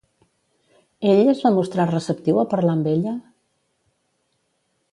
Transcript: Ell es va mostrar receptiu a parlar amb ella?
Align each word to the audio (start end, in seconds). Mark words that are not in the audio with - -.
Ell 1.09 1.29
es 1.33 1.43
va 1.47 1.51
mostrar 1.57 1.85
receptiu 1.91 2.41
a 2.43 2.47
parlar 2.55 2.73
amb 2.79 2.89
ella? 2.93 3.13